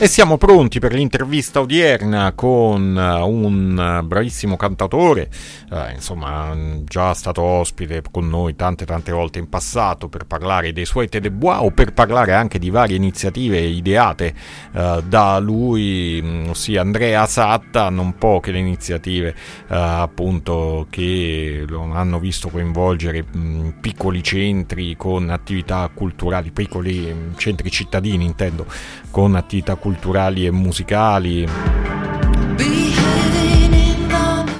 [0.00, 5.28] E siamo pronti per l'intervista odierna con eh, un bravissimo cantatore,
[5.72, 10.84] eh, insomma già stato ospite con noi tante tante volte in passato per parlare dei
[10.84, 14.34] suoi Te de Bois o per parlare anche di varie iniziative ideate
[14.72, 21.92] eh, da lui, mm, ossia Andrea Satta, non poche le iniziative eh, appunto che lo
[21.92, 28.64] hanno visto coinvolgere mh, mm, piccoli centri con attività culturali, piccoli mm, centri cittadini intendo,
[29.10, 31.48] con attività culturali culturali e musicali,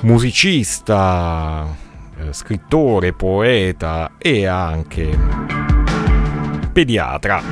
[0.01, 1.67] musicista,
[2.19, 5.19] eh, scrittore, poeta e anche
[6.73, 7.43] pediatra.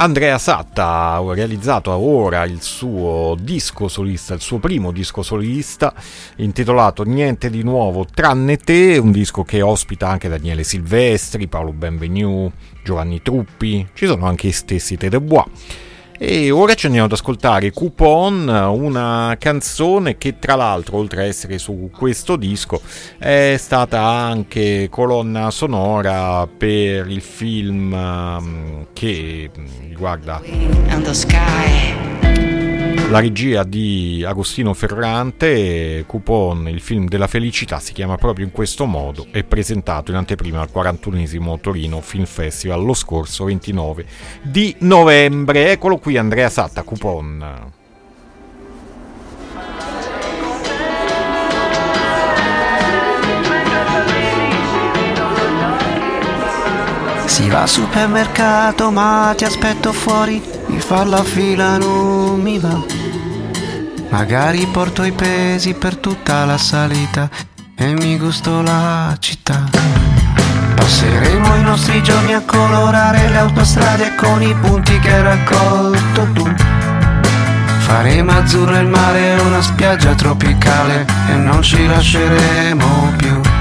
[0.00, 5.92] Andrea Satta ha realizzato ora il suo disco solista, il suo primo disco solista
[6.36, 12.50] intitolato Niente di nuovo tranne te, un disco che ospita anche Daniele Silvestri, Paolo Benvenu,
[12.88, 15.44] Giovanni Truppi, ci sono anche i stessi Te de Bois.
[16.20, 21.58] E ora ci andiamo ad ascoltare Coupon, una canzone che tra l'altro, oltre a essere
[21.58, 22.80] su questo disco,
[23.18, 29.50] è stata anche colonna sonora per il film um, che
[29.86, 30.40] riguarda
[33.10, 38.84] la regia di Agostino Ferrante, Coupon, il film della felicità, si chiama proprio in questo
[38.84, 44.04] modo, è presentato in anteprima al 41 Torino Film Festival lo scorso 29
[44.42, 45.70] di novembre.
[45.70, 47.72] Eccolo qui Andrea Satta, Coupon.
[57.24, 62.80] Si va al supermercato ma ti aspetto fuori, mi fa la fila non mi va.
[64.10, 67.28] Magari porto i pesi per tutta la salita
[67.74, 69.64] e mi gusto la città.
[70.74, 76.54] Passeremo i nostri giorni a colorare le autostrade con i punti che hai raccolto tu.
[77.80, 83.57] Faremo azzurro il mare una spiaggia tropicale e non ci lasceremo più.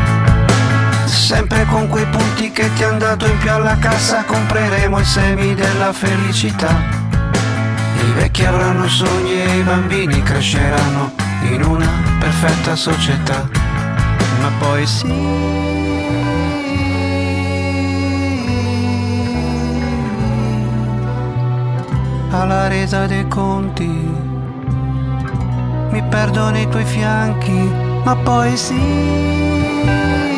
[1.07, 5.55] Sempre con quei punti che ti hanno dato in più alla cassa compreremo i semi
[5.55, 7.05] della felicità
[8.07, 11.11] i vecchi avranno sogni e i bambini cresceranno
[11.51, 13.49] in una perfetta società.
[14.39, 15.11] Ma poi sì.
[22.29, 23.87] Alla resa dei conti
[25.89, 27.71] mi perdo nei tuoi fianchi,
[28.03, 30.36] ma poi sì.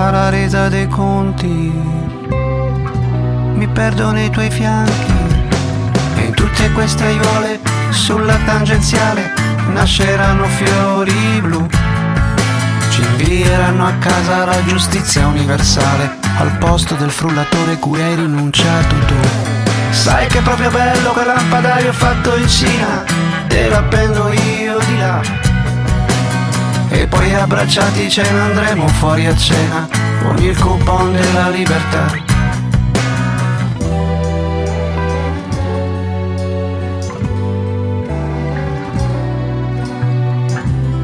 [0.00, 1.72] Alla resa dei conti.
[3.54, 5.12] Mi perdo nei tuoi fianchi
[6.16, 9.32] e in tutte queste aiuole sulla tangenziale
[9.72, 11.66] nasceranno fiori blu.
[12.90, 19.14] Ci invieranno a casa la giustizia universale al posto del frullatore cui hai rinunciato tu.
[19.90, 23.04] Sai che è proprio bello quel lampadario fatto in Cina,
[23.46, 25.45] te lo appendo io di là
[26.96, 29.86] e poi abbracciati ce ne andremo fuori a cena
[30.22, 32.34] con il coupon della libertà.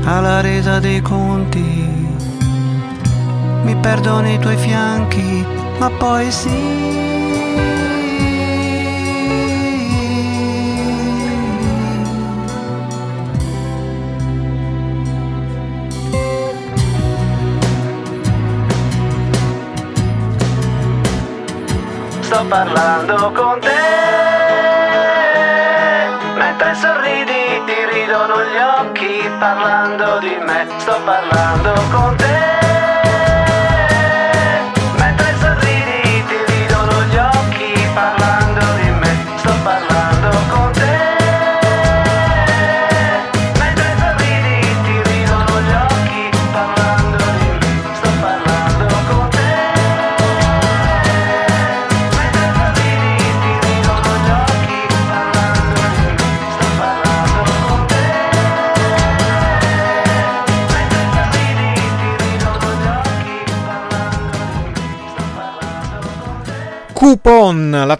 [0.04, 1.60] Alla resa dei conti
[3.64, 5.46] mi perdo nei tuoi fianchi,
[5.78, 7.21] ma poi sì.
[22.42, 23.70] Sto parlando con te.
[26.36, 30.66] Mentre sorridi ti ridono gli occhi parlando di me.
[30.78, 32.31] Sto parlando con te.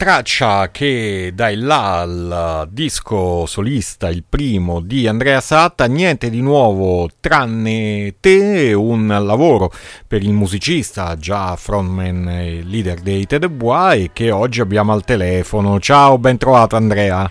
[0.03, 6.41] Traccia che dà il là al disco solista, il primo di Andrea Satta, niente di
[6.41, 9.71] nuovo tranne te, un lavoro
[10.05, 14.93] per il musicista, già frontman e leader dei Te de Bois e che oggi abbiamo
[14.93, 15.79] al telefono.
[15.79, 17.31] Ciao, ben trovato Andrea.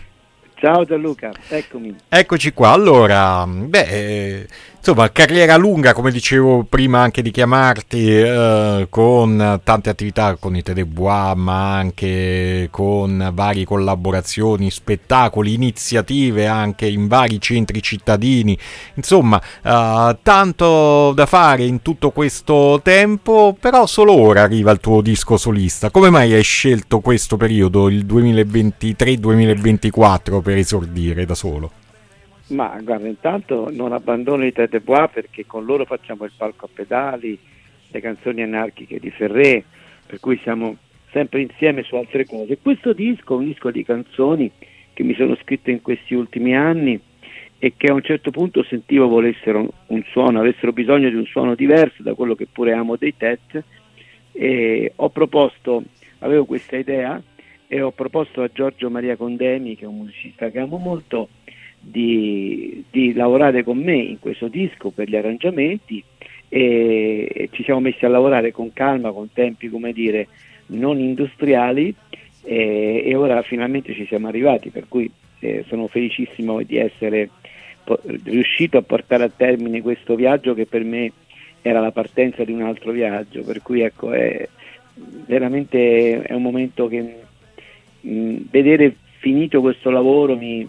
[0.56, 1.94] Ciao Gianluca, eccomi.
[2.08, 2.72] Eccoci qua.
[2.72, 4.48] Allora, beh,
[4.84, 10.64] Insomma, carriera lunga, come dicevo prima anche di chiamarti, eh, con tante attività con i
[10.64, 18.58] Telebois, ma anche con varie collaborazioni, spettacoli, iniziative anche in vari centri cittadini.
[18.96, 25.02] Insomma, eh, tanto da fare in tutto questo tempo, però solo ora arriva il tuo
[25.02, 25.92] disco solista.
[25.92, 31.81] Come mai hai scelto questo periodo, il 2023-2024, per esordire da solo?
[32.52, 36.70] Ma guarda, intanto non abbandono i Tete Bois perché con loro facciamo il palco a
[36.74, 37.38] pedali,
[37.90, 39.64] le canzoni anarchiche di Ferré,
[40.06, 40.76] per cui siamo
[41.12, 42.58] sempre insieme su altre cose.
[42.62, 44.52] Questo disco è un disco di canzoni
[44.94, 47.00] che mi sono scritte in questi ultimi anni
[47.58, 51.56] e che a un certo punto sentivo volessero un suono, avessero bisogno di un suono
[51.56, 53.64] diverso da quello che pure amo dei Tet
[54.34, 55.84] e ho proposto,
[56.20, 57.22] avevo questa idea
[57.68, 61.30] e ho proposto a Giorgio Maria Condemi, che è un musicista che amo molto,
[61.82, 66.04] di, di, lavorare con me in questo disco per gli arrangiamenti
[66.48, 70.28] e ci siamo messi a lavorare con calma, con tempi come dire
[70.68, 71.94] non industriali
[72.44, 77.30] e, e ora finalmente ci siamo arrivati per cui eh, sono felicissimo di essere
[77.84, 81.12] po- riuscito a portare a termine questo viaggio che per me
[81.62, 84.48] era la partenza di un altro viaggio per cui ecco è
[85.26, 87.16] veramente è un momento che
[88.02, 90.68] mh, vedere finito questo lavoro mi,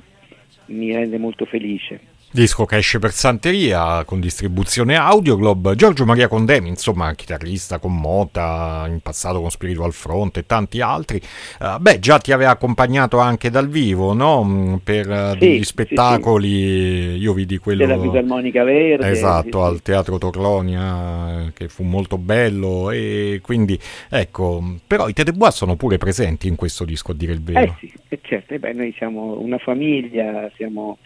[0.66, 2.11] mi rende molto felice.
[2.34, 5.74] Disco che esce per Santeria con distribuzione Audioglob.
[5.74, 11.20] Giorgio Maria Condemi, insomma, chitarrista con Mota, in passato con Spiritual Front e tanti altri.
[11.60, 14.44] Uh, beh, già ti aveva accompagnato anche dal vivo, no?
[14.44, 16.48] Mm, per uh, sì, degli spettacoli.
[16.48, 17.20] Sì, sì.
[17.20, 17.84] Io vidi quello.
[17.84, 19.10] Della Fisarmonica Verde.
[19.10, 22.90] Esatto, al Teatro Torlonia, che fu molto bello.
[22.90, 23.78] E quindi,
[24.08, 27.76] ecco, però i Tete Bois sono pure presenti in questo disco, a dire il vero.
[27.78, 28.58] Eh sì, certo.
[28.58, 30.96] beh, noi siamo una famiglia, siamo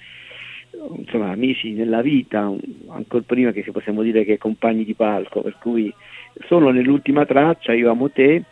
[0.96, 2.52] insomma, amici nella vita,
[2.88, 5.92] ancora prima che possiamo dire che compagni di palco, per cui
[6.46, 8.42] solo nell'ultima traccia Io amo te,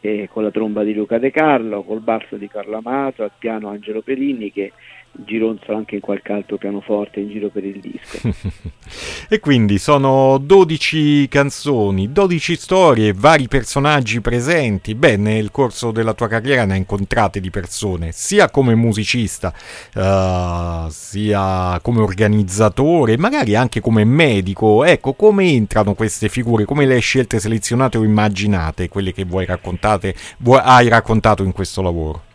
[0.00, 3.68] eh, con la tromba di Luca De Carlo, col basso di Carlo Amato, al piano
[3.68, 4.72] Angelo Perini che
[5.12, 8.28] gironzola anche in qualche altro pianoforte in giro per il disco.
[9.28, 14.94] e quindi sono 12 canzoni, 12 storie, vari personaggi presenti.
[14.94, 19.52] Beh, nel corso della tua carriera ne hai incontrate di persone, sia come musicista,
[19.94, 24.84] uh, sia come organizzatore, magari anche come medico.
[24.84, 26.64] Ecco, come entrano queste figure?
[26.64, 31.52] Come le hai scelte, selezionate o immaginate, quelle che vuoi raccontate, vuoi, hai raccontato in
[31.52, 32.28] questo lavoro?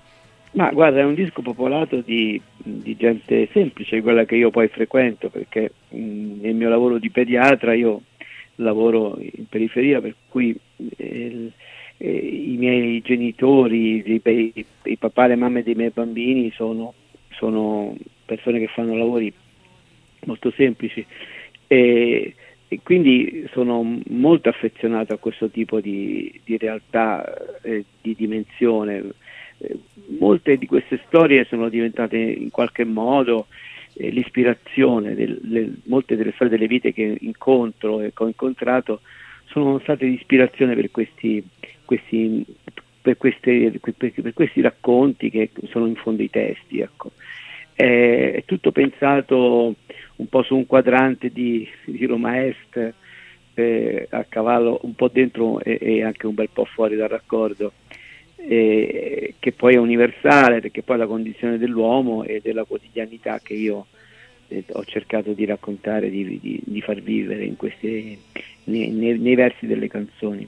[0.55, 5.29] Ma guarda, è un disco popolato di, di, gente semplice, quella che io poi frequento,
[5.29, 8.03] perché mh, nel mio lavoro di pediatra io
[8.55, 10.57] lavoro in periferia, per cui
[10.95, 11.51] eh,
[11.97, 16.93] eh, i miei genitori, i, i, i, papà e le mamme dei miei bambini sono,
[17.31, 17.93] sono
[18.23, 19.33] persone che fanno lavori
[20.23, 21.05] molto semplici.
[21.67, 22.33] E,
[22.69, 29.03] e, quindi sono molto affezionato a questo tipo di, di realtà, eh, di dimensione
[30.19, 33.47] molte di queste storie sono diventate in qualche modo
[33.93, 39.01] eh, l'ispirazione, del, le, molte delle storie delle vite che incontro e che ho incontrato
[39.45, 41.43] sono state l'ispirazione per questi,
[41.85, 42.45] questi,
[43.01, 46.79] per, queste, per, per questi, racconti che sono in fondo i testi.
[46.79, 47.11] Ecco.
[47.73, 49.75] È, è, tutto pensato
[50.17, 52.93] un po' su un quadrante di, di Roma Est,
[53.53, 57.71] eh, a cavallo un po' dentro e, e anche un bel po' fuori dal raccordo
[58.47, 63.53] eh, che poi è universale perché poi è la condizione dell'uomo e della quotidianità che
[63.53, 63.87] io
[64.47, 68.17] eh, ho cercato di raccontare, di, di, di far vivere queste,
[68.65, 70.47] nei, nei, nei versi delle canzoni.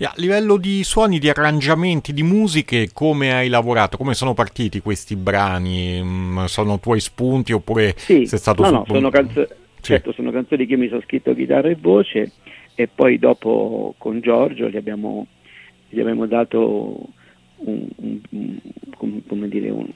[0.00, 3.96] A livello di suoni, di arrangiamenti, di musiche, come hai lavorato?
[3.96, 6.00] Come sono partiti questi brani?
[6.02, 9.82] Mm, sono tuoi spunti oppure sì, sei stato no, no, sono, canzo- sì.
[9.82, 12.32] certo, sono canzoni che mi sono scritto chitarra e voce
[12.74, 15.26] e poi dopo con Giorgio gli abbiamo,
[15.88, 17.08] gli abbiamo dato
[17.64, 19.88] un, un, un, dire, un,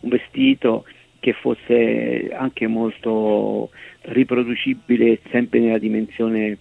[0.00, 0.84] vestito
[1.20, 3.70] che fosse anche molto
[4.02, 6.58] riproducibile sempre nella dimensione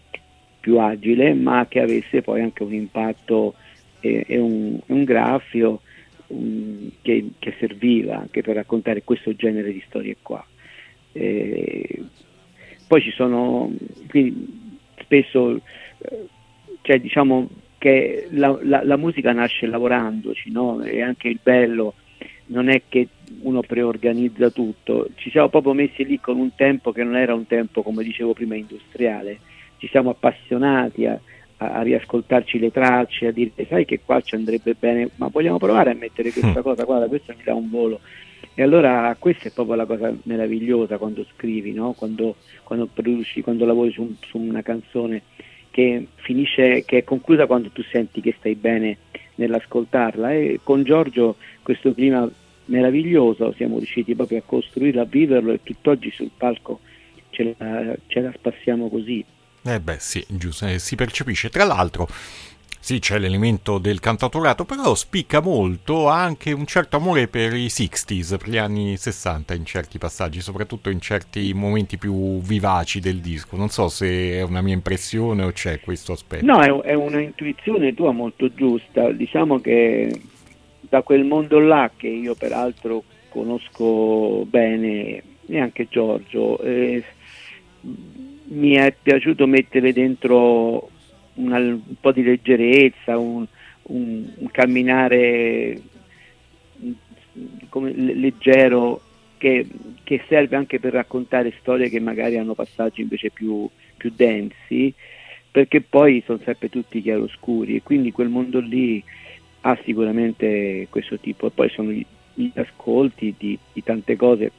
[0.59, 3.55] più agile, ma che avesse poi anche un impatto
[3.99, 5.81] e, e un, un, graffio
[6.27, 10.45] um, che, che, serviva anche per raccontare questo genere di storie qua.
[11.11, 12.01] E
[12.87, 13.69] poi ci sono,
[14.07, 14.71] quindi
[15.01, 16.27] spesso, eh,
[16.81, 17.49] cioè diciamo,
[17.83, 20.81] che la, la, la musica nasce lavorandoci, no?
[20.83, 21.95] E anche il bello
[22.45, 23.09] non è che
[23.41, 27.45] uno preorganizza tutto, ci siamo proprio messi lì con un tempo che non era un
[27.45, 29.39] tempo, come dicevo prima, industriale,
[29.79, 31.19] ci siamo appassionati a,
[31.57, 35.57] a, a riascoltarci le tracce, a dire sai che qua ci andrebbe bene, ma vogliamo
[35.57, 36.63] provare a mettere questa mm.
[36.63, 37.99] cosa, guarda, questo mi dà un volo.
[38.55, 41.91] E allora questa è proprio la cosa meravigliosa quando scrivi, no?
[41.93, 45.23] quando, quando, produci, quando lavori su, su, una canzone
[45.73, 48.97] che finisce, che è conclusa quando tu senti che stai bene
[49.35, 50.31] nell'ascoltarla.
[50.31, 52.29] E con Giorgio questo clima
[52.65, 56.79] meraviglioso siamo riusciti proprio a costruirlo, a viverlo e tutt'oggi sul palco
[57.31, 59.25] ce la, ce la spassiamo così.
[59.63, 61.49] Eh beh sì, giusto, eh, si percepisce.
[61.49, 62.07] Tra l'altro
[62.83, 68.37] sì, c'è l'elemento del cantautorato, però spicca molto anche un certo amore per i 60s,
[68.37, 73.55] per gli anni 60 in certi passaggi, soprattutto in certi momenti più vivaci del disco.
[73.55, 76.45] Non so se è una mia impressione o c'è questo aspetto.
[76.45, 79.13] No, è, è una intuizione tua molto giusta.
[79.13, 80.19] Diciamo che
[80.81, 87.01] da quel mondo là, che io peraltro conosco bene, e anche Giorgio, eh,
[87.79, 90.89] mi è piaciuto mettere dentro
[91.35, 93.45] una, un po' di leggerezza, un,
[93.83, 95.81] un, un camminare
[97.69, 99.01] come, leggero
[99.37, 99.67] che,
[100.03, 104.93] che, serve anche per raccontare storie che magari hanno passaggi invece più, più densi,
[105.51, 109.03] perché poi sono sempre tutti chiaroscuri e quindi quel mondo lì
[109.61, 111.47] ha sicuramente questo tipo.
[111.47, 114.51] E poi sono gli, gli ascolti di, di, tante cose,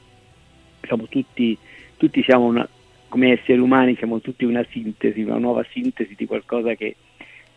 [0.81, 1.57] siamo tutti,
[1.97, 2.67] tutti siamo una,
[3.15, 6.97] come esseri umani siamo tutti una sintesi, una nuova sintesi di qualcosa che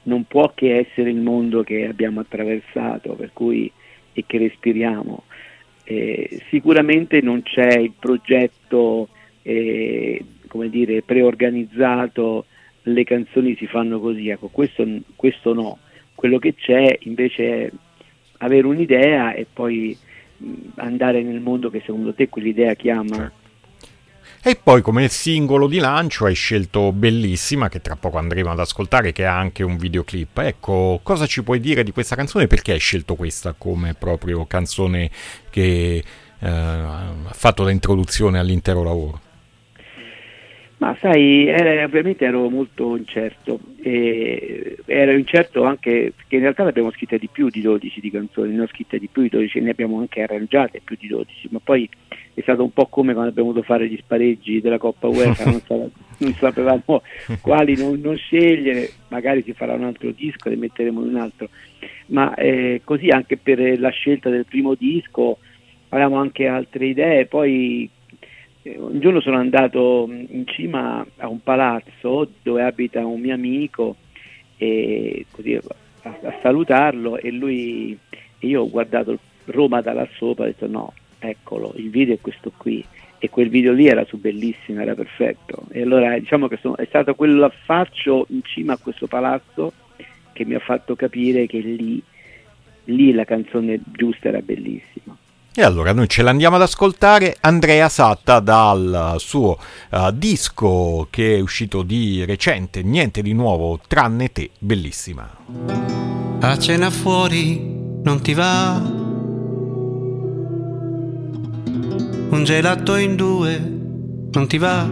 [0.05, 3.69] non può che essere il mondo che abbiamo attraversato cui,
[4.13, 5.25] e che respiriamo.
[5.83, 9.09] Eh, sicuramente non c'è il progetto
[9.43, 12.45] eh, come dire, preorganizzato,
[12.83, 14.87] le canzoni si fanno così, ecco, questo,
[15.17, 15.79] questo no.
[16.15, 17.71] Quello che c'è invece è
[18.39, 19.99] avere un'idea e poi
[20.37, 23.33] mh, andare nel mondo che secondo te quell'idea chiama
[24.43, 29.13] e poi come singolo di lancio hai scelto Bellissima, che tra poco andremo ad ascoltare,
[29.13, 30.39] che ha anche un videoclip.
[30.39, 32.47] Ecco, cosa ci puoi dire di questa canzone?
[32.47, 35.11] Perché hai scelto questa come proprio canzone
[35.51, 36.05] che
[36.39, 39.21] eh, ha fatto da introduzione all'intero lavoro?
[40.79, 46.69] Ma sai, era, ovviamente ero molto incerto, e ero incerto anche perché in realtà ne
[46.69, 49.61] abbiamo scritte di più di 12 di canzoni, ne ho scritte di più di 12,
[49.61, 51.89] ne abbiamo anche arrangiate più di 12, ma poi
[52.33, 55.61] è stato un po' come quando abbiamo dovuto fare gli spareggi della Coppa UEFA, non,
[55.63, 55.75] sa,
[56.19, 57.03] non, sapevamo
[57.41, 61.49] quali non, non, scegliere, magari si farà un altro disco, ne metteremo un altro,
[62.07, 65.39] ma eh, così anche per la scelta del primo disco
[65.89, 67.98] avevamo anche altre idee, poi eh,
[68.77, 73.97] un giorno sono andato in cima a un palazzo dove abita un mio amico
[74.57, 75.63] e così a,
[76.03, 77.99] a salutarlo e lui
[78.39, 82.15] e io ho guardato Roma da là sopra e ho detto no, eccolo, il video
[82.15, 82.85] è questo qui
[83.19, 86.85] e quel video lì era su bellissimo, era perfetto e allora diciamo che sono, è
[86.87, 89.73] stato quell'affaccio in cima a questo palazzo
[90.33, 92.01] che mi ha fatto capire che lì,
[92.85, 95.17] lì la canzone giusta era bellissima.
[95.59, 99.59] E allora noi ce l'andiamo ad ascoltare Andrea Satta dal suo
[99.91, 105.29] uh, disco che è uscito di recente, niente di nuovo tranne te, bellissima.
[106.39, 107.61] A cena fuori
[108.05, 108.81] non ti va?
[112.31, 113.59] Un gelato in due
[114.31, 114.89] non ti va?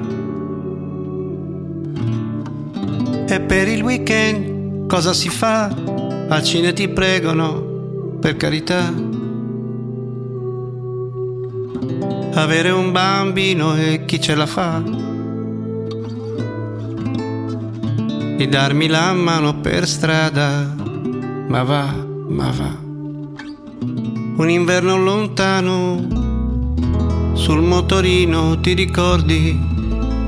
[3.29, 5.67] E per il weekend cosa si fa?
[6.29, 9.15] Al cine ti pregano, per carità
[12.39, 14.83] avere un bambino e chi ce la fa?
[18.37, 20.75] Di darmi la mano per strada,
[21.49, 21.95] ma va,
[22.29, 22.77] ma va.
[24.37, 29.59] Un inverno lontano, sul motorino ti ricordi,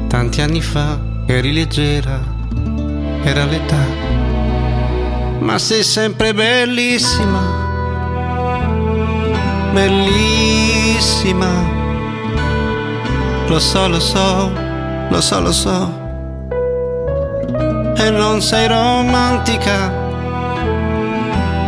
[0.09, 2.19] tanti anni fa eri leggera,
[3.23, 3.85] era l'età,
[5.41, 7.43] ma sei sempre bellissima,
[9.75, 11.78] bellissima
[13.49, 14.53] lo so, lo so,
[15.11, 16.07] lo so, lo so.
[17.97, 19.91] E non sei romantica,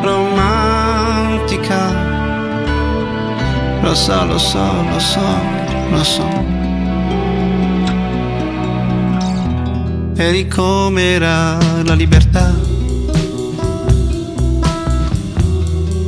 [0.03, 1.79] romantica.
[3.81, 5.21] Lo so, lo so, lo so,
[5.91, 6.29] lo so.
[10.17, 12.53] Eri come era la libertà.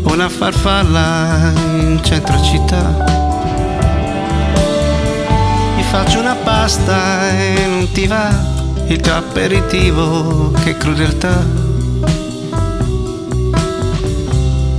[0.03, 3.22] Una farfalla in centro città
[5.93, 8.31] faccio una pasta e non ti va
[8.87, 11.45] il tuo aperitivo, che crudeltà.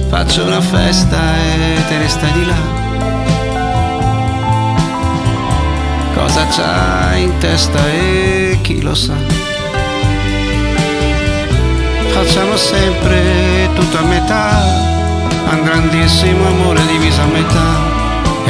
[0.10, 2.56] Faccio una festa e te ne stai di là.
[6.16, 9.14] Cosa c'hai in testa e chi lo sa?
[12.08, 14.64] Facciamo sempre tutto a metà,
[15.52, 17.93] un grandissimo amore diviso a metà.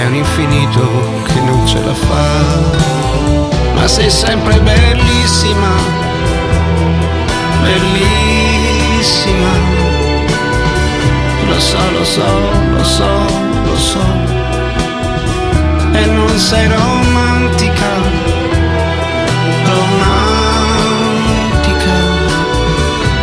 [0.03, 0.81] È un infinito
[1.27, 2.27] che non ce la fa.
[3.73, 5.69] Ma sei sempre bellissima,
[7.61, 9.51] bellissima.
[11.47, 12.25] Lo so, lo so,
[12.75, 13.25] lo so,
[13.63, 14.03] lo so.
[15.93, 17.91] E non sei romantica,
[19.63, 20.83] romantica.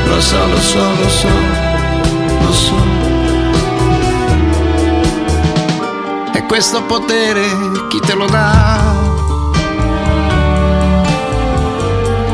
[0.06, 1.28] Lo so, lo so, lo so,
[2.40, 2.99] lo so.
[6.50, 7.46] Questo potere
[7.86, 8.80] chi te lo dà?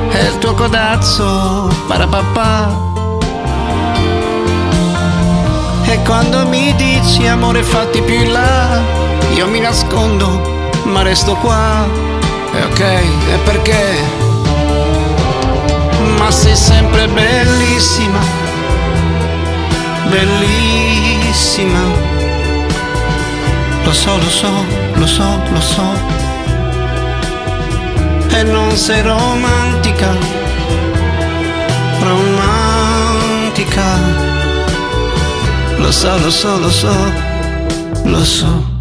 [0.08, 2.74] È il tuo codazzo, parapapà.
[5.84, 8.80] E quando mi dici amore fatti più in là,
[9.34, 11.86] io mi nascondo, ma resto qua.
[12.54, 13.96] E ok, e perché?
[16.16, 18.20] Ma sei sempre bellissima,
[20.08, 22.15] bellissima
[23.86, 24.50] lo so, lo so,
[24.96, 25.84] lo so, lo so.
[28.30, 30.10] E non sei romantica,
[32.00, 33.84] romantica.
[35.78, 37.12] Lo so, lo so, lo so,
[38.04, 38.75] lo so.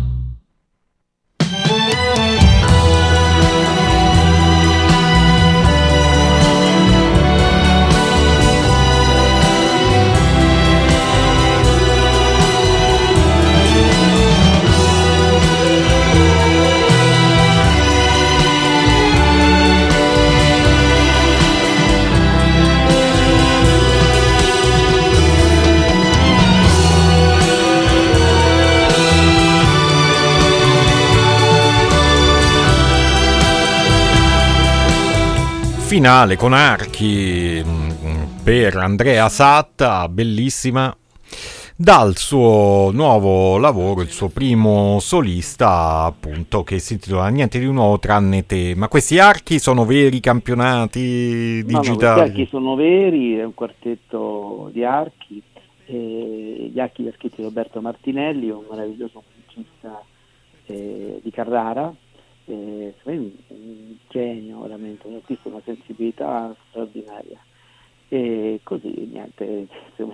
[35.95, 40.93] Finale con archi mm, per Andrea Satta, bellissima,
[41.73, 47.97] dal suo nuovo lavoro, il suo primo solista, appunto, che si intitola Niente di nuovo
[47.97, 48.73] tranne te.
[48.75, 51.97] Ma questi archi sono veri campionati digitali?
[51.97, 55.41] No, no, archi sono veri, è un quartetto di archi.
[55.85, 60.03] gli archi li ha scritti Roberto Martinelli, un meraviglioso musicista
[60.65, 61.89] eh, di Carrara,
[62.45, 67.39] eh, un, un genio veramente, un artista, una sensibilità straordinaria.
[68.07, 69.67] E così niente,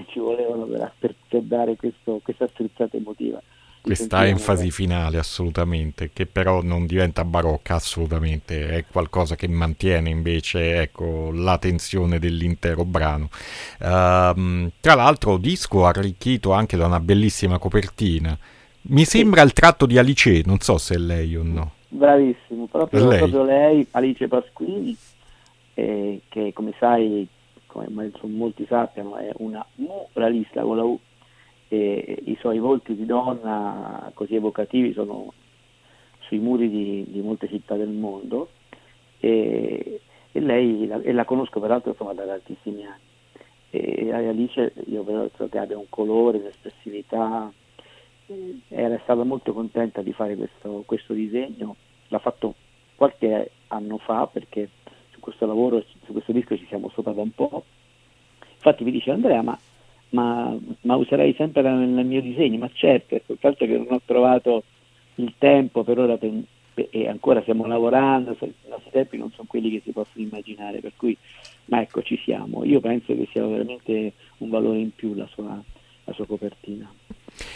[0.08, 3.41] ci volevano per, per dare questo, questa strizzata emotiva.
[3.82, 10.82] Questa enfasi finale assolutamente, che però non diventa barocca assolutamente, è qualcosa che mantiene invece
[10.82, 13.30] ecco, la tensione dell'intero brano.
[13.80, 18.38] Uh, tra l'altro disco arricchito anche da una bellissima copertina.
[18.84, 21.72] Mi sembra il tratto di Alice, non so se è lei o no.
[21.93, 24.95] Bravissimo, proprio lei, proprio lei Alice Pasquini,
[25.73, 27.27] eh, che come sai,
[27.65, 30.97] come molti sappiano, è una muralista con la U,
[31.67, 35.34] e i suoi volti di donna così evocativi sono
[36.19, 38.49] sui muri di, di molte città del mondo
[39.19, 39.99] e,
[40.32, 43.10] e lei la, e la conosco peraltro insomma, da tantissimi anni.
[43.69, 47.51] E Alice io penso che abbia un colore, un'espressività
[48.67, 51.76] era stata molto contenta di fare questo, questo disegno,
[52.08, 52.56] l'ha fatto
[52.96, 54.70] qualche anno fa perché
[55.12, 57.63] su questo lavoro, su questo disco ci siamo sopra un po'.
[58.54, 59.58] Infatti mi dice Andrea, ma,
[60.10, 62.60] ma, ma userai sempre nel, mio disegno?
[62.60, 64.63] Ma certo, soltanto che non ho trovato
[65.15, 66.32] il tempo per ora per,
[66.74, 70.94] e ancora stiamo lavorando, i nostri tempi non sono quelli che si possono immaginare, per
[70.96, 71.17] cui,
[71.65, 72.63] ma ecco, ci siamo.
[72.63, 75.62] Io penso che sia veramente un valore in più la sua,
[76.06, 76.91] la sua copertina.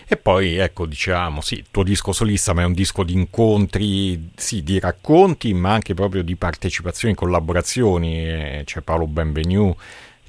[0.07, 4.29] E poi, ecco, diciamo, sì, il tuo disco solista, ma è un disco di incontri,
[4.35, 8.27] sì, di racconti, ma anche proprio di partecipazioni, collaborazioni.
[8.27, 9.75] Eh, c'è Paolo Benvenu,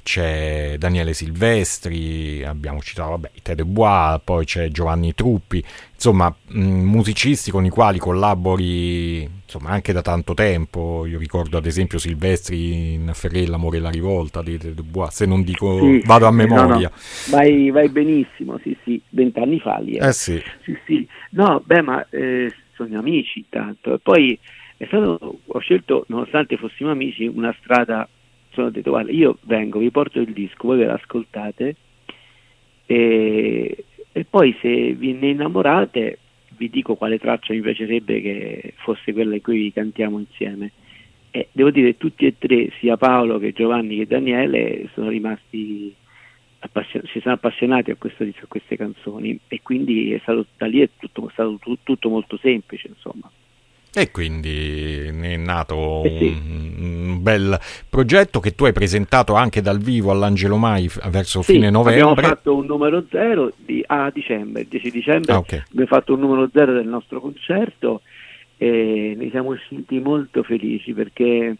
[0.07, 5.61] c'è Daniele Silvestri, abbiamo citato vabbè, Ted Bois, poi c'è Giovanni Truppi,
[5.93, 11.65] insomma mh, musicisti con i quali collabori insomma, anche da tanto tempo, io ricordo ad
[11.65, 16.01] esempio Silvestri in Ferré, l'amore e la rivolta di Ted Bois, se non dico sì,
[16.05, 16.65] vado a memoria.
[16.65, 16.91] No, no.
[17.27, 19.97] Vai, vai, benissimo, sì sì, vent'anni fa lì.
[19.97, 20.41] Eh, eh sì.
[20.63, 20.77] sì.
[20.85, 21.07] sì.
[21.31, 24.39] No, beh ma eh, sono amici intanto, e poi
[24.77, 28.07] è stato, ho scelto, nonostante fossimo amici, una strada
[28.57, 31.75] sono detto guarda io vengo, vi porto il disco, voi ve l'ascoltate
[32.85, 36.19] e, e poi se vi ne innamorate
[36.57, 40.71] vi dico quale traccia mi piacerebbe che fosse quella in cui cantiamo insieme.
[41.29, 45.93] E devo dire tutti e tre, sia Paolo che Giovanni che Daniele, sono rimasti
[46.59, 50.79] appassion- si sono appassionati a, questo, a, queste canzoni e quindi è stato, da lì
[50.79, 53.29] è tutto, stato tutto molto semplice insomma.
[53.99, 56.25] E quindi ne è nato Eh sì.
[56.27, 57.57] un, un bel
[57.89, 62.27] progetto che tu hai presentato anche dal vivo all'Angelo Mai verso Sì, fine abbiamo novembre.
[62.27, 65.63] fatto un numero zero di, a dicembre, il 10 dicembre Ah, ok.
[65.71, 68.01] abbiamo fatto un numero zero del nostro concerto
[68.57, 71.55] e ne siamo usciti molto felici perché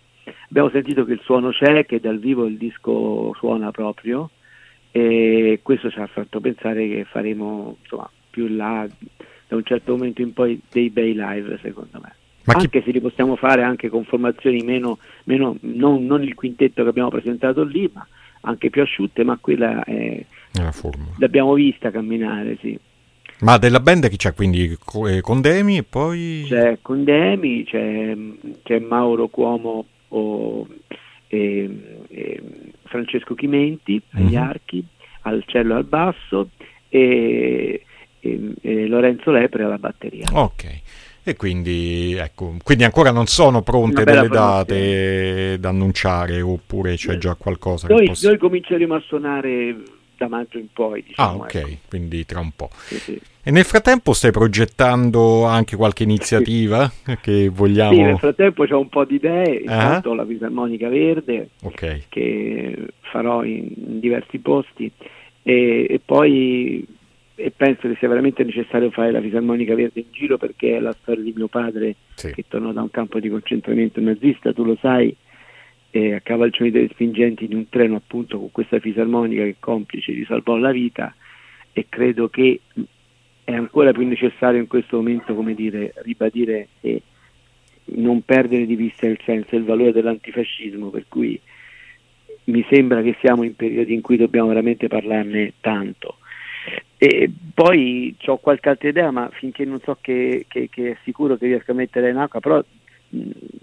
[0.50, 4.30] abbiamo sentito che il suono c'è, che dal vivo il disco suona proprio
[4.92, 8.88] e questo ci ha fatto pensare che faremo insomma, più là
[9.48, 12.14] da un certo momento in poi dei bei live secondo me.
[12.48, 16.34] Ma chi- Anche se li possiamo fare anche con formazioni meno, meno non, non il
[16.34, 18.08] quintetto che abbiamo presentato lì, ma
[18.42, 21.12] anche più asciutte, ma quella è, Nella formula.
[21.18, 22.80] l'abbiamo vista camminare, sì.
[23.40, 24.76] Ma della band chi c'è quindi
[25.08, 26.46] eh, Condemi e poi...
[26.48, 28.16] C'è Condemi, c'è,
[28.64, 30.66] c'è Mauro Cuomo o,
[31.28, 31.70] e,
[32.08, 32.42] e
[32.86, 34.42] Francesco Chimenti agli Mhm.
[34.42, 34.84] archi,
[35.24, 36.50] al cello e al basso
[36.90, 37.84] e,
[38.22, 40.28] e- e Lorenzo Lepre alla batteria.
[40.32, 40.82] Ok.
[41.30, 47.36] E quindi, ecco, quindi ancora non sono pronte delle date da annunciare oppure c'è già
[47.36, 48.30] qualcosa che Noi, possa...
[48.30, 49.76] noi cominceremo a suonare
[50.16, 51.38] da maggio in poi, Ah, diciamo.
[51.44, 51.68] ok, ecco.
[51.90, 52.70] quindi tra un po'.
[52.86, 53.22] Sì, sì.
[53.44, 56.90] E nel frattempo stai progettando anche qualche iniziativa
[57.22, 57.92] che vogliamo...
[57.94, 59.74] Sì, nel frattempo c'ho un po' di idee, Ah.
[59.84, 64.90] intanto ho la fisarmonica verde Ok, che farò in, in diversi posti
[65.44, 66.86] e, e poi
[67.40, 70.92] e penso che sia veramente necessario fare la fisarmonica verde in giro perché è la
[70.92, 72.32] storia di mio padre sì.
[72.32, 75.16] che tornò da un campo di concentramento nazista, tu lo sai,
[75.92, 80.26] e a cavalcioni dei spingenti di un treno appunto con questa fisarmonica che complice gli
[80.26, 81.14] salvò la vita
[81.74, 82.60] e credo che
[83.44, 87.02] è ancora più necessario in questo momento, come dire, ribadire e
[87.86, 91.40] non perdere di vista il senso e il valore dell'antifascismo, per cui
[92.46, 96.17] mi sembra che siamo in periodi in cui dobbiamo veramente parlarne tanto.
[97.00, 101.38] E poi ho qualche altra idea, ma finché non so che, che- che è sicuro
[101.38, 102.64] che riesco a mettere in acqua, però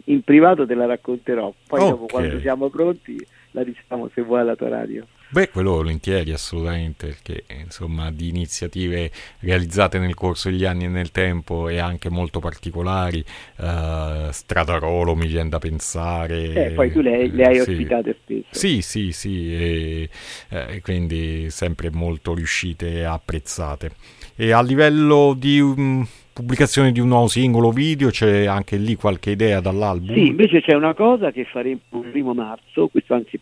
[0.04, 1.52] in privato te la racconterò.
[1.66, 2.10] Poi dopo Ok.
[2.10, 3.16] quando siamo pronti
[3.50, 5.04] la diciamo se vuoi alla tua radio.
[5.34, 10.88] Beh, quello volentieri, assolutamente, perché eh, insomma di iniziative realizzate nel corso degli anni e
[10.88, 13.18] nel tempo e anche molto particolari,
[13.58, 16.66] eh, Stradarolo mi viene da pensare.
[16.66, 17.72] Eh, poi tu le, le hai sì.
[17.72, 18.46] ospitate spesso.
[18.50, 20.08] Sì, sì, sì, e,
[20.50, 23.90] eh, quindi sempre molto riuscite e apprezzate.
[24.36, 29.32] E a livello di mm, pubblicazione di un nuovo singolo video c'è anche lì qualche
[29.32, 30.14] idea dall'album?
[30.14, 33.40] Sì, invece c'è una cosa che faremo il primo marzo, questo anzi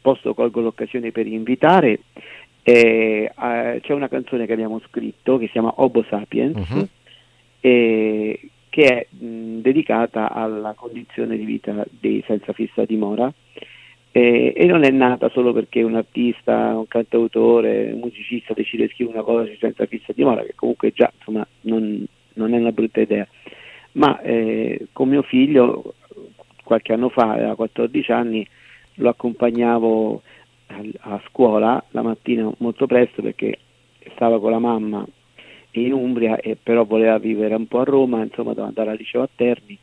[0.00, 2.00] posso colgo l'occasione per invitare,
[2.62, 6.88] eh, eh, c'è una canzone che abbiamo scritto che si chiama Homo Sapiens, Mhm.
[7.60, 13.32] eh, che è mh, dedicata alla condizione di vita dei senza fissa dimora
[14.12, 19.18] e non è nata solo perché un artista, un cantautore, un musicista decide di scrivere
[19.18, 23.00] una cosa sui senza fissa dimora, che comunque già insomma non, non è una brutta
[23.00, 23.26] idea,
[23.92, 25.94] ma eh, con mio figlio
[26.64, 28.46] qualche anno fa, aveva 14 anni,
[28.94, 30.22] lo accompagnavo
[31.00, 33.58] a scuola la mattina molto presto perché
[34.14, 35.04] stava con la mamma
[35.72, 39.22] in Umbria e però voleva vivere un po' a Roma, insomma doveva andare al liceo
[39.22, 39.78] a Terni.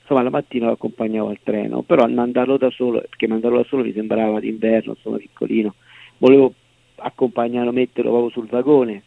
[0.00, 3.84] Insomma la mattina lo accompagnavo al treno, però mandarlo da solo, perché mandarlo da solo
[3.84, 5.74] mi sembrava d'inverno, insomma piccolino,
[6.16, 6.54] volevo
[6.96, 9.02] accompagnarlo, metterlo proprio sul vagone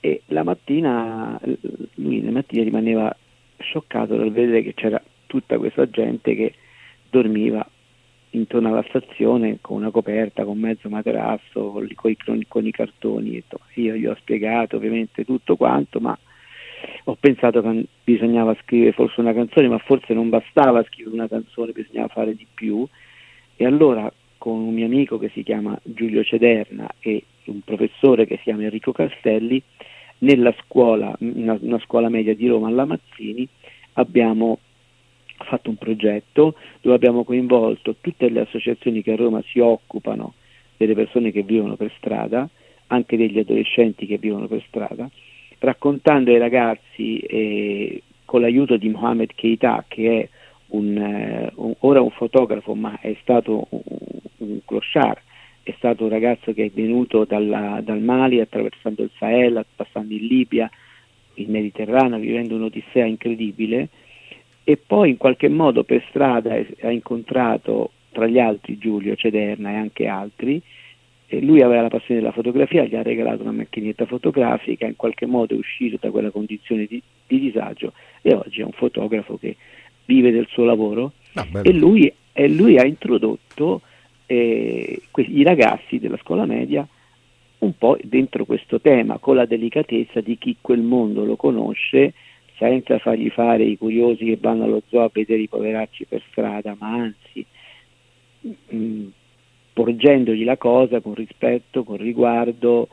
[0.00, 1.40] e la mattina
[1.94, 3.16] lui le mattine rimaneva
[3.58, 6.54] scioccato dal vedere che c'era tutta questa gente che
[7.08, 7.64] dormiva
[8.32, 13.36] intorno alla stazione con una coperta, con mezzo materasso, con, i- con con i cartoni.
[13.36, 16.16] E to- Io gli ho spiegato ovviamente tutto quanto, ma
[17.04, 21.72] ho pensato che bisognava scrivere forse una canzone, ma forse non bastava scrivere una canzone,
[21.72, 22.86] bisognava fare di più.
[23.56, 28.36] E allora con un mio amico che si chiama Giulio Cederna e un professore che
[28.38, 29.62] si chiama Enrico Castelli,
[30.18, 33.46] nella scuola, una, una scuola media di Roma alla Mazzini,
[33.94, 34.58] abbiamo
[35.42, 40.34] fatto un progetto dove abbiamo coinvolto tutte le associazioni che a Roma si occupano
[40.76, 42.48] delle persone che vivono per strada,
[42.88, 45.08] anche degli adolescenti che vivono per strada,
[45.58, 50.28] raccontando ai ragazzi eh, con l'aiuto di Mohamed Keita, che è
[50.68, 53.80] un, eh, un- ora un fotografo, ma è stato un,
[54.38, 55.20] un clochard,
[55.62, 60.26] è stato un ragazzo che è venuto dalla- dal Mali attraversando il Sahel, passando in
[60.26, 60.68] Libia,
[61.34, 63.88] il Mediterraneo, vivendo un'odissea incredibile
[64.64, 69.74] e poi in qualche modo per strada ha incontrato tra gli altri Giulio Cederna e
[69.74, 70.60] anche altri.
[71.26, 75.24] E lui aveva la passione della fotografia, gli ha regalato una macchinetta fotografica, in qualche
[75.24, 77.94] modo è uscito da quella condizione di, di disagio.
[78.20, 79.56] E oggi è un fotografo che
[80.04, 81.12] vive del suo lavoro.
[81.34, 83.80] Ah, e lui, e lui ha introdotto
[84.26, 86.86] eh, i ragazzi della scuola media
[87.58, 92.12] un po' dentro questo tema, con la delicatezza di chi quel mondo lo conosce,
[92.62, 96.76] senza fargli fare i curiosi che vanno allo zoo a vedere i poveracci per strada,
[96.78, 97.44] ma anzi
[98.40, 99.06] mh, mm,
[99.72, 102.88] porgendogli la cosa con rispetto, con riguardo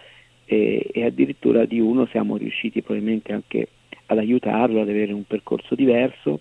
[0.46, 3.68] e, e addirittura di uno siamo riusciti probabilmente anche
[4.08, 6.40] ad aiutarlo ad avere un percorso diverso.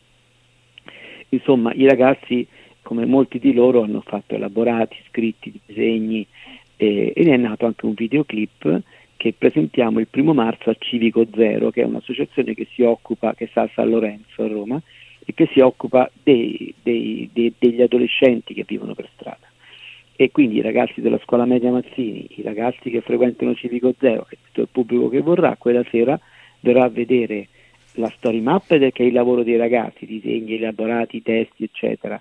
[1.29, 2.47] Insomma, i ragazzi,
[2.81, 6.27] come molti di loro, hanno fatto elaborati, scritti, disegni
[6.77, 8.83] eh, e ne è nato anche un videoclip
[9.19, 13.49] che presentiamo il primo marzo a Civico Zero, che è un'associazione che si occupa, che
[13.49, 14.81] sta a San Lorenzo a Roma,
[15.25, 19.47] e che si occupa dei, dei, dei, degli adolescenti che vivono per strada.
[20.15, 24.39] E quindi i ragazzi della scuola media Mazzini, i ragazzi che frequentano Civico Zero e
[24.47, 26.19] tutto il pubblico che vorrà, quella sera
[26.61, 27.49] verrà a vedere
[27.95, 32.21] la story map che è il lavoro dei ragazzi, disegni elaborati, testi, eccetera.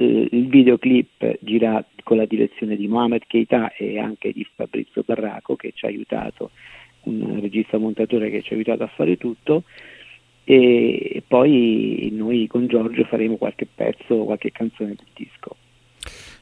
[0.00, 5.56] Eh, il videoclip gira con la direzione di Mohamed Keita e anche di Fabrizio Barraco
[5.56, 6.52] che ci ha aiutato,
[7.02, 9.64] un regista montatore che ci ha aiutato a fare tutto
[10.44, 15.56] e poi noi con Giorgio faremo qualche pezzo, qualche canzone del disco.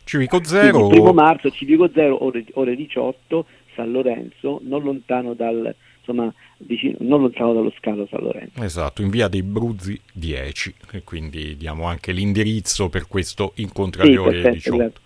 [0.04, 0.82] Civico Zero.
[0.82, 5.74] il primo marzo, Civico Zero, ore, ore 18, San Lorenzo, non lontano dal,
[6.06, 8.62] insomma, vicino, non lontano dallo scalo San Lorenzo.
[8.62, 14.12] Esatto, in via dei Bruzzi 10, e quindi diamo anche l'indirizzo per questo incontro alle
[14.12, 15.00] sì, ore perfetto, 18.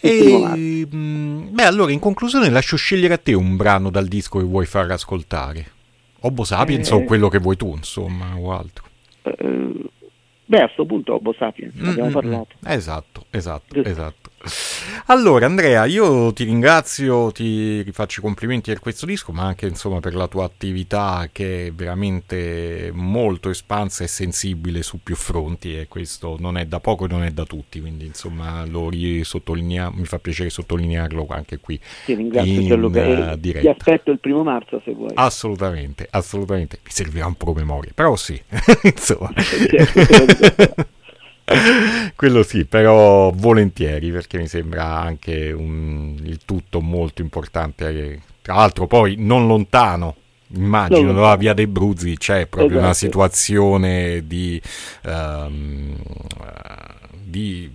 [0.00, 4.44] E, mm, beh, allora in conclusione lascio scegliere a te un brano dal disco che
[4.44, 5.76] vuoi far ascoltare.
[6.20, 8.84] Obo Sapiens eh, o quello che vuoi tu, insomma, o altro.
[9.22, 9.72] Eh,
[10.44, 12.12] beh, a questo punto Obo Sapiens, abbiamo mm-hmm.
[12.12, 12.56] parlato.
[12.64, 14.27] Esatto, esatto, esatto.
[15.06, 20.00] Allora Andrea, io ti ringrazio, ti rifaccio i complimenti per questo disco, ma anche insomma
[20.00, 25.88] per la tua attività che è veramente molto espansa e sensibile su più fronti e
[25.88, 30.50] questo non è da poco e non è da tutti, quindi insomma mi fa piacere
[30.50, 31.80] sottolinearlo anche qui.
[32.04, 35.10] Ti ringrazio Gianluca, uh, ti aspetto il primo marzo se vuoi.
[35.14, 38.40] Assolutamente, assolutamente, mi servirà un promemoria, però sì,
[38.84, 39.32] insomma.
[42.14, 48.20] Quello sì, però volentieri perché mi sembra anche un, il tutto molto importante.
[48.42, 50.16] Tra l'altro poi non lontano,
[50.54, 52.84] immagino, no, Via dei Bruzzi c'è proprio esatto.
[52.84, 54.60] una situazione di,
[55.04, 55.94] um,
[57.22, 57.70] di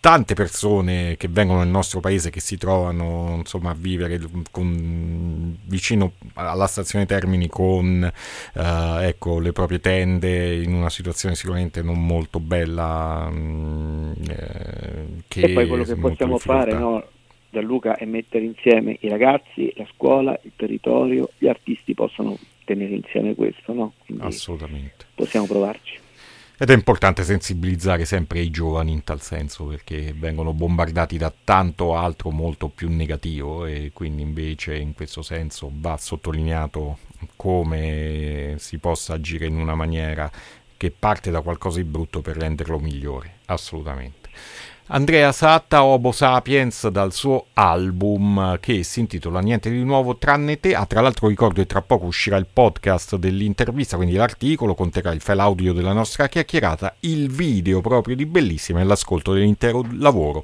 [0.00, 6.12] tante persone che vengono nel nostro paese che si trovano insomma, a vivere con, vicino
[6.34, 12.38] alla stazione Termini con eh, ecco, le proprie tende in una situazione sicuramente non molto
[12.38, 13.28] bella.
[13.30, 17.04] Mm, eh, che e poi quello che possiamo fare, no,
[17.50, 23.34] Gianluca, è mettere insieme i ragazzi, la scuola, il territorio, gli artisti possono tenere insieme
[23.34, 23.92] questo, no?
[24.04, 25.06] Quindi Assolutamente.
[25.14, 26.06] Possiamo provarci.
[26.60, 31.94] Ed è importante sensibilizzare sempre i giovani in tal senso perché vengono bombardati da tanto
[31.94, 36.98] altro molto più negativo e quindi invece in questo senso va sottolineato
[37.36, 40.28] come si possa agire in una maniera
[40.76, 44.28] che parte da qualcosa di brutto per renderlo migliore, assolutamente.
[44.90, 50.74] Andrea Satta, Homo Sapiens, dal suo album che si intitola Niente di nuovo tranne te.
[50.74, 55.20] Ah, tra l'altro ricordo che tra poco uscirà il podcast dell'intervista, quindi l'articolo conterrà il
[55.20, 60.42] file audio della nostra chiacchierata, il video proprio di Bellissima e l'ascolto dell'intero lavoro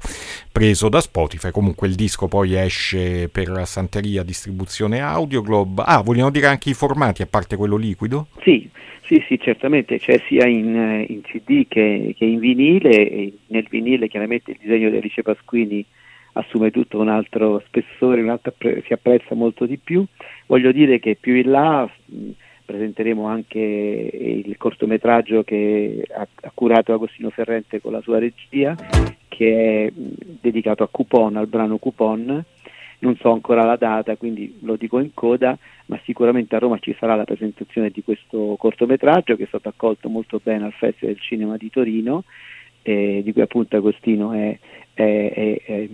[0.51, 1.49] preso da Spotify.
[1.49, 5.81] Comunque il disco poi esce per Santeria Distribuzione Audio Globe.
[5.83, 8.27] Ah, vogliamo dire anche i formati a parte quello liquido?
[8.43, 8.69] Sì.
[9.05, 14.07] Sì, sì, certamente c'è sia in, eh, in CD che, che, in vinile, nel vinile
[14.07, 15.85] chiaramente il disegno di Alice Pasquini
[16.33, 20.03] assume tutto un altro spessore, un altro, si apprezza molto di più.
[20.47, 21.89] Voglio dire che più in là
[22.65, 28.75] presenteremo anche il cortometraggio che ha, curato Agostino Ferrente con la sua regia,
[29.27, 32.43] che è dedicato a Coupon, al brano Coupon,
[32.99, 36.95] non so ancora la data, quindi lo dico in coda, ma sicuramente a Roma ci
[36.99, 41.23] sarà la presentazione di questo cortometraggio che è stato accolto molto bene al Festival del
[41.23, 42.23] Cinema di Torino,
[42.81, 44.57] eh, di cui appunto Agostino è,
[44.93, 45.89] è, è,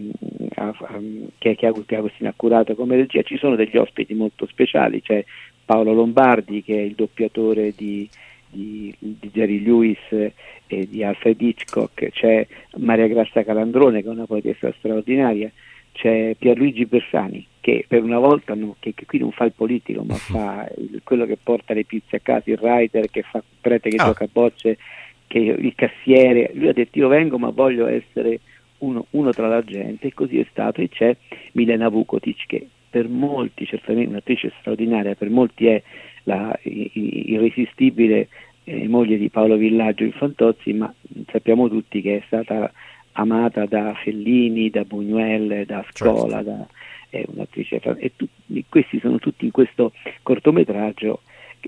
[1.37, 3.21] che, che, Agostino ha curato come regia.
[3.23, 5.23] Ci sono degli ospiti molto speciali, c'è
[5.65, 8.07] Paolo Lombardi che è il doppiatore di,
[8.49, 12.45] di, di Jerry Lewis e di Alfred Hitchcock, c'è
[12.77, 15.51] Maria Grazia Calandrone che è una poetessa straordinaria,
[15.91, 20.04] c'è Pierluigi Bersani che per una volta no, che, che, qui non fa il politico
[20.04, 23.43] ma fa il, quello che porta le pizze a casa, il rider che fa il
[23.60, 24.06] prete che ah.
[24.06, 24.77] gioca a bocce,
[25.27, 28.39] che il cassiere, lui ha detto io vengo ma voglio essere
[28.80, 31.15] uno, uno tra la gente e così è stato e c'è
[31.54, 35.82] Milena Vukotic che per molti, certamente un'attrice straordinaria, per molti è
[36.23, 38.27] la irresistibile
[38.65, 40.93] eh, moglie di Paolo Villaggio in Fantozzi, ma
[41.32, 42.71] sappiamo tutti che è stata
[43.13, 46.50] amata da Fellini, da Buñuel, da Scola, certo.
[46.50, 46.67] da,
[47.10, 48.26] è un'attrice e tu,
[48.69, 49.91] questi sono tutti in questo
[50.24, 51.21] cortometraggio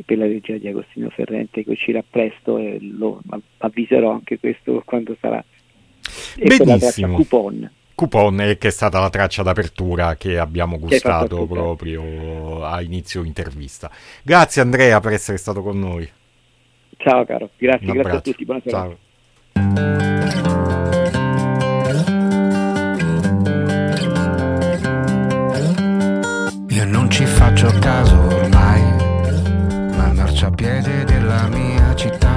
[0.05, 3.21] per la regia di Agostino Ferrente che uscirà presto e lo
[3.57, 5.43] avviserò anche questo quando sarà.
[6.35, 7.15] E Benissimo.
[7.17, 7.69] Coupon.
[7.93, 13.91] Coupon che è stata la traccia d'apertura che abbiamo gustato proprio a inizio intervista.
[14.23, 16.09] Grazie Andrea per essere stato con noi.
[16.97, 18.97] Ciao caro, grazie, grazie a tutti, buonasera.
[19.53, 20.22] Ciao.
[27.63, 28.81] Faccio caso ormai,
[29.95, 32.32] ma marciapiede della mia città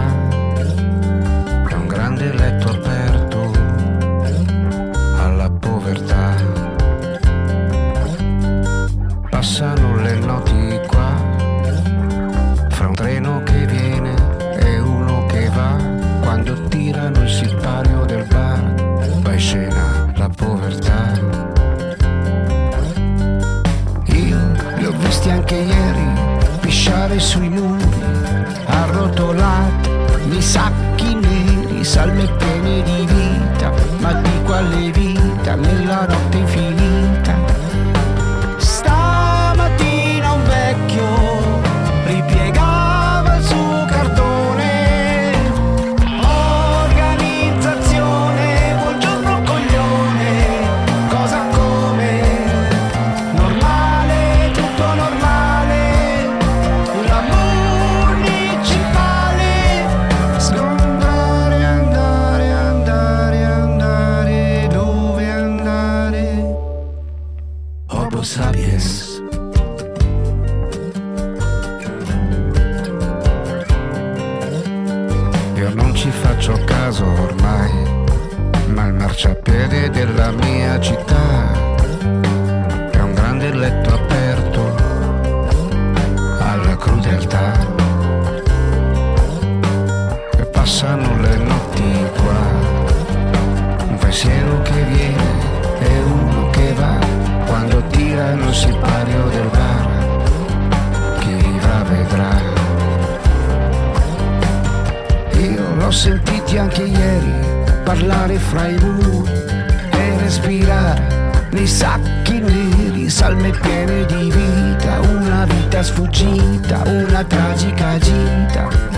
[110.36, 118.95] respirare nei sacchi neri, salme piene di vita, una vita sfuggita, una tragica gita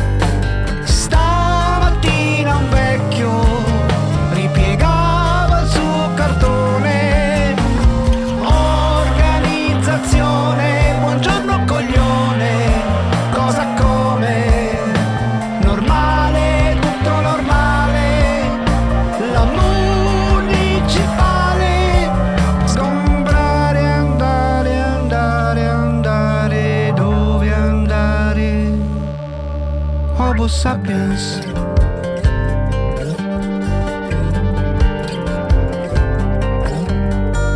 [30.58, 31.40] sapiens.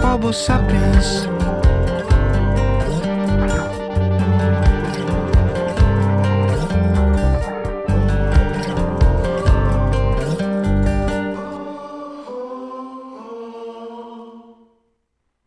[0.02, 1.31] Homo sapiens.